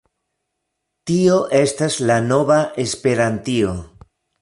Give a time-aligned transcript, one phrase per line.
[1.11, 3.79] Tio estas la nova Esperantio.